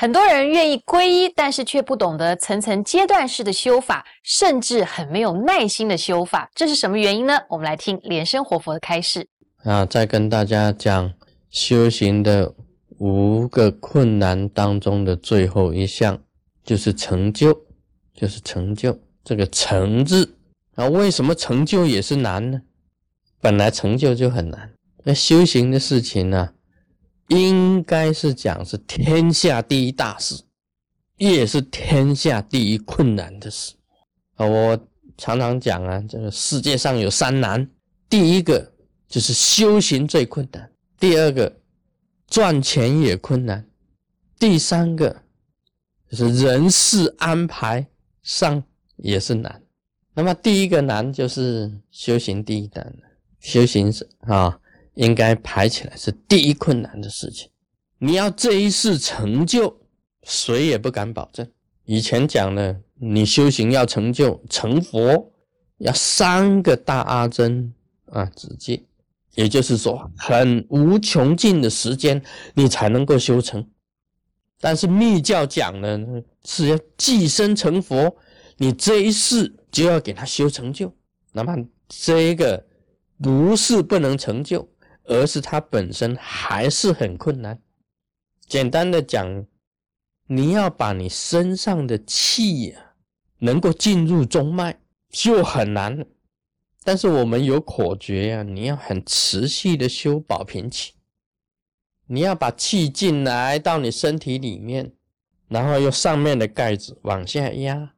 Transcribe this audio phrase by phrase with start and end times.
[0.00, 7.38] 很多人愿意皈依，但是却不懂得层层阶段式的修法，甚至很没有耐心的修法，这是什么原因呢？
[7.50, 9.28] 我们来听莲生活佛的开示
[9.62, 11.12] 啊，再跟大家讲
[11.50, 12.50] 修行的
[12.96, 16.18] 五个困难当中的最后一项，
[16.64, 17.54] 就是成就，
[18.14, 20.34] 就是成就这个成字
[20.76, 20.88] 啊。
[20.88, 22.62] 为什么成就也是难呢？
[23.38, 24.72] 本来成就就很难，
[25.04, 26.54] 那修行的事情呢？
[27.30, 30.42] 应该是讲是天下第一大事，
[31.16, 33.74] 也是天下第一困难的事
[34.34, 34.44] 啊！
[34.44, 34.78] 我
[35.16, 37.68] 常常讲啊，这个世界上有三难，
[38.08, 38.72] 第一个
[39.08, 41.56] 就是修行最困难，第二个
[42.26, 43.64] 赚钱也困难，
[44.36, 45.22] 第三个
[46.10, 47.86] 就是人事安排
[48.24, 48.60] 上
[48.96, 49.62] 也是难。
[50.14, 52.92] 那么第一个难就是修行第一难
[53.38, 54.58] 修行是啊。
[54.94, 57.48] 应该排起来是第一困难的事情。
[57.98, 59.76] 你要这一世成就，
[60.22, 61.46] 谁也不敢保证。
[61.84, 65.32] 以前讲的，你修行要成就成佛，
[65.78, 67.72] 要三个大阿僧
[68.06, 68.82] 啊直接，
[69.34, 72.22] 也就是说，很无穷尽的时间，
[72.54, 73.66] 你才能够修成。
[74.60, 78.14] 但是密教讲的是要寄生成佛，
[78.56, 80.94] 你这一世就要给他修成就。
[81.32, 81.56] 那么
[81.88, 82.62] 这个
[83.22, 84.68] 不是不能成就。
[85.10, 87.60] 而是它本身还是很困难。
[88.46, 89.44] 简单的讲，
[90.28, 92.94] 你要把你身上的气呀，
[93.38, 94.78] 能够进入中脉，
[95.10, 96.06] 就很难。
[96.84, 100.92] 但是我们有口诀呀，你要很持续的修保平气，
[102.06, 104.92] 你要把气进来到你身体里面，
[105.48, 107.94] 然后用上面的盖子往下压，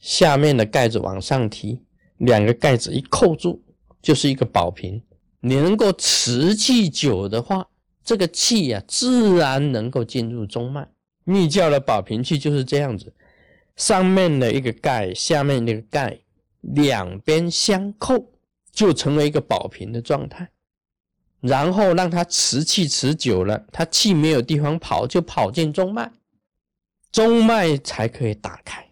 [0.00, 1.84] 下面的盖子往上提，
[2.16, 3.62] 两个盖子一扣住，
[4.02, 5.00] 就是一个保平。
[5.44, 7.68] 你能够持气久的话，
[8.04, 10.88] 这个气呀，自然能够进入中脉。
[11.24, 13.12] 密教的保平气就是这样子，
[13.74, 16.20] 上面的一个盖，下面那个盖，
[16.60, 18.30] 两边相扣，
[18.70, 20.48] 就成为一个保平的状态。
[21.40, 26.12] 然后让它持气持久了，它气没有地方跑，就跑进中脉，
[27.10, 28.88] 中脉才可以打开。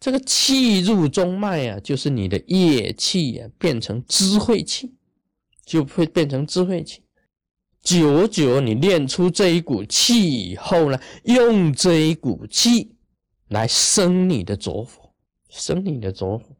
[0.00, 4.94] 这个气入中脉啊，就是你的业气呀，变成智慧气。
[5.68, 7.02] 就会变成智慧气，
[7.82, 12.96] 久久你练出这一股气以后呢，用这一股气
[13.48, 15.12] 来生你的着火，
[15.50, 16.56] 生你的着火，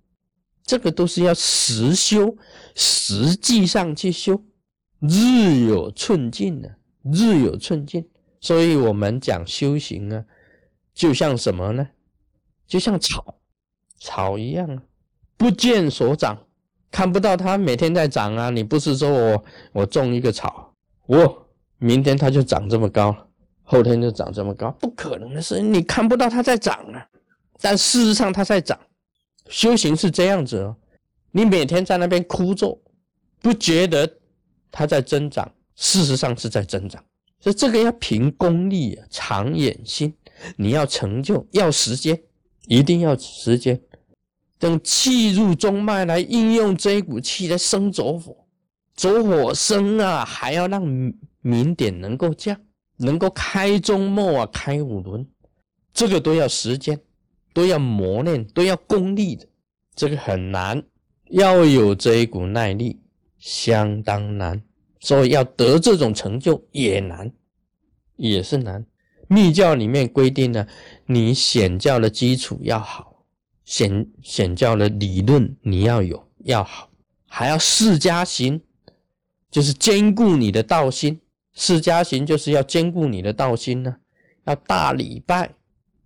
[0.62, 2.36] 这个都是要实修，
[2.74, 4.44] 实际上去修，
[5.00, 8.06] 日有寸进的，日有寸进。
[8.42, 10.22] 所以我们讲修行啊，
[10.92, 11.88] 就像什么呢？
[12.66, 13.40] 就像草，
[13.98, 14.82] 草一样啊，
[15.38, 16.47] 不见所长。
[16.90, 18.50] 看不到它每天在长啊！
[18.50, 20.72] 你不是说我我种一个草，
[21.06, 23.14] 我明天它就长这么高，
[23.62, 25.60] 后天就长这么高，不可能的事。
[25.60, 27.06] 你看不到它在长啊，
[27.60, 28.78] 但事实上它在长。
[29.48, 30.76] 修行是这样子哦，
[31.30, 32.78] 你每天在那边枯坐，
[33.40, 34.10] 不觉得
[34.70, 37.02] 它在增长，事实上是在增长。
[37.40, 40.12] 所以这个要凭功力啊，长远心，
[40.56, 42.20] 你要成就要时间，
[42.66, 43.80] 一定要时间。
[44.58, 48.36] 等气入中脉来应用这一股气来生走火，
[48.94, 50.82] 走火生啊，还要让
[51.40, 52.60] 明点能够降，
[52.96, 55.26] 能够开中末啊，开五轮，
[55.92, 56.98] 这个都要时间，
[57.52, 59.46] 都要磨练，都要功力的，
[59.94, 60.82] 这个很难，
[61.30, 63.00] 要有这一股耐力，
[63.38, 64.60] 相当难，
[64.98, 67.30] 所以要得这种成就也难，
[68.16, 68.84] 也是难。
[69.28, 70.66] 密教里面规定呢，
[71.06, 73.17] 你显教的基础要好。
[73.68, 76.88] 显显教的理论你要有要好，
[77.26, 78.62] 还要释迦行，
[79.50, 81.20] 就是兼顾你的道心。
[81.52, 83.96] 释迦行就是要兼顾你的道心呢，
[84.46, 85.54] 要大礼拜、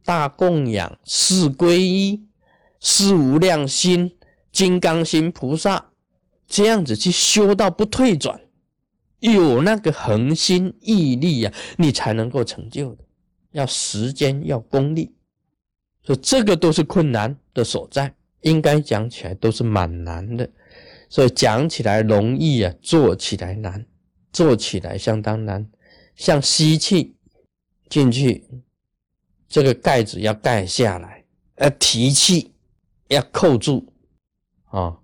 [0.04, 2.24] 大供养、四皈依、
[2.80, 4.16] 四无量心、
[4.50, 5.92] 金刚心菩萨，
[6.48, 8.40] 这样子去修到不退转，
[9.20, 13.04] 有那个恒心毅力啊，你才能够成就的。
[13.52, 15.14] 要时间，要功力。
[16.02, 20.49] 所以这个都是困难的所在，应该讲起来都是蛮难的。
[21.08, 23.84] 所以讲起来容易啊，做起来难，
[24.32, 25.69] 做起来相当难。
[26.16, 27.14] 像吸气
[27.88, 28.46] 进去，
[29.49, 31.25] 这个盖子要盖下来，
[31.58, 32.52] 要提气，
[33.08, 33.87] 要扣住，
[34.64, 34.99] 啊，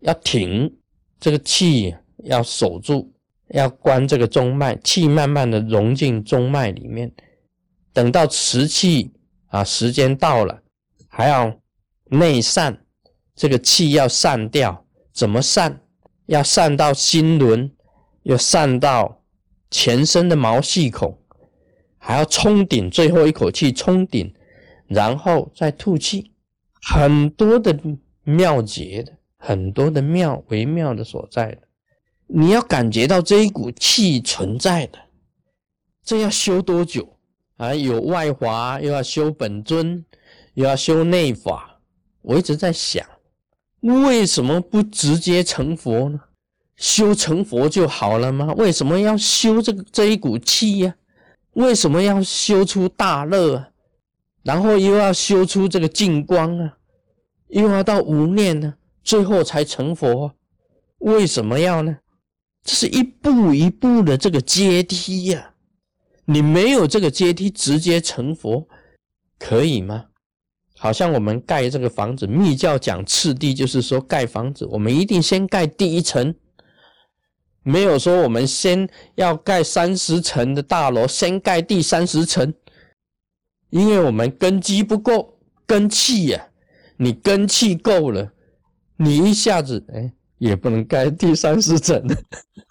[0.00, 0.74] 要挺
[1.18, 3.12] 这个气，要守住，
[3.48, 7.12] 要关这个中脉，气慢慢的融进中脉里面，
[7.92, 9.12] 等到持气。
[9.48, 10.62] 啊，时间到了，
[11.06, 11.56] 还要
[12.10, 12.84] 内散，
[13.34, 15.80] 这个气要散掉，怎么散？
[16.26, 17.70] 要散到心轮，
[18.22, 19.22] 要散到
[19.70, 21.18] 全身的毛细孔，
[21.98, 24.34] 还要冲顶，最后一口气冲顶，
[24.86, 26.32] 然后再吐气，
[26.80, 27.78] 很多的
[28.22, 31.58] 妙节的，很多的妙微妙的所在的，
[32.26, 34.98] 你要感觉到这一股气存在的，
[36.02, 37.18] 这要修多久
[37.58, 37.74] 啊？
[37.74, 40.02] 有外华，又要修本尊，
[40.54, 41.73] 又要修内法，
[42.24, 43.06] 我一直在想。
[43.80, 46.18] 为什么不直接成佛呢？
[46.76, 48.52] 修成佛就好了吗？
[48.56, 50.94] 为什么要修这个这一股气呀？
[51.52, 53.68] 为什么要修出大乐啊？
[54.42, 56.78] 然后又要修出这个净光啊？
[57.48, 58.74] 又要到无念呢？
[59.02, 60.34] 最后才成佛？
[60.98, 61.98] 为什么要呢？
[62.64, 65.54] 这是一步一步的这个阶梯呀！
[66.24, 68.66] 你没有这个阶梯，直接成佛
[69.38, 70.06] 可以吗？
[70.76, 76.34] 好像我们盖这个房子，密教讲次第，就是说盖房子，我们一定先盖第一层，
[77.62, 82.52] 没有说我们先要盖三十层的大楼，先盖第三十层，
[83.70, 86.48] 因为我们根基不够，根气呀，
[86.96, 88.32] 你根气够了，
[88.96, 92.04] 你一下子哎也不能盖第三十层，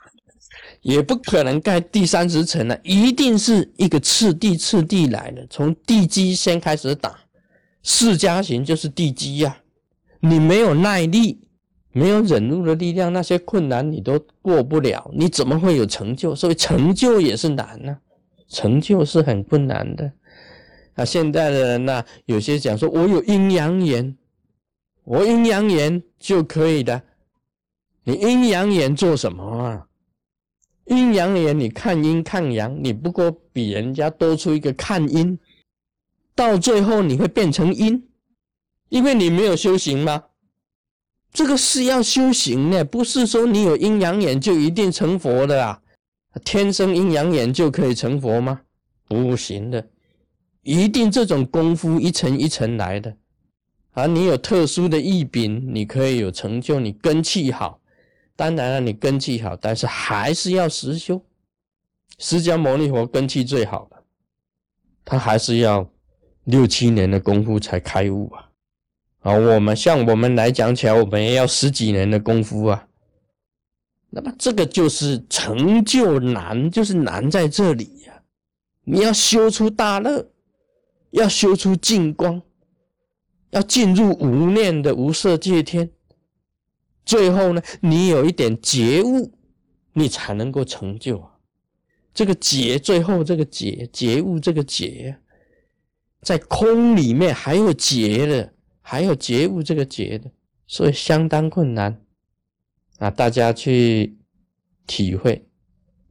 [0.83, 7.22] 也不可能盖第三十层了，一定是一个次第次第来的，从地基先开始打。
[7.83, 9.57] 四加行就是地基呀，
[10.21, 11.41] 你没有耐力，
[11.91, 16.33] 没有忍辱的力量，那些困难你都过不了，你怎么会有成就？
[16.33, 17.97] 所以成就也是难呢，
[18.47, 20.11] 成就是很困难的。
[20.95, 24.15] 啊，现在的人呢，有些讲说，我有阴阳眼，
[25.03, 27.01] 我阴阳眼就可以的。
[28.05, 29.87] 你阴阳眼做什么啊？
[30.85, 35.37] 阴阳眼你看阴看阳，你不过比人家多出一个看阴。
[36.35, 38.09] 到最后你会变成阴，
[38.89, 40.23] 因为你没有修行吗？
[41.31, 45.81] 这个是要修行的，不是说你有阴阳眼就一定成佛的啊！
[46.45, 48.61] 天生阴阳眼就可以成佛吗？
[49.07, 49.87] 不行的，
[50.61, 53.15] 一定这种功夫一层一层来的。
[53.93, 57.79] 啊，你有特殊的异禀，你可以有成就，你根气好。
[58.35, 61.23] 当然了，你根气好，但是还是要实修。
[62.17, 64.03] 释迦牟尼佛根气最好的，
[65.05, 65.87] 他还是要。
[66.45, 68.49] 六七年的功夫才开悟啊！
[69.21, 72.87] 啊，我们像我们来讲起来，我们也要十几年的功夫啊。
[74.09, 78.21] 那么这个就是成就难，就是难在这里呀。
[78.83, 80.29] 你要修出大乐，
[81.11, 82.41] 要修出净光，
[83.51, 85.89] 要进入无念的无色界天。
[87.05, 89.31] 最后呢，你有一点觉悟，
[89.93, 91.29] 你才能够成就啊。
[92.13, 95.17] 这个觉，最后这个觉觉悟，这个觉。
[96.23, 100.31] 在空里面还有结的，还有结物这个结的，
[100.65, 102.01] 所以相当困难
[102.97, 103.11] 啊！
[103.11, 104.15] 大家去
[104.87, 105.45] 体会。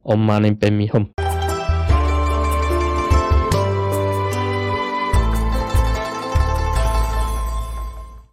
[0.03, 1.22] Om Mani Padme Hum。